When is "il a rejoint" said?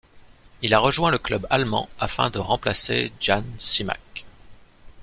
0.63-1.11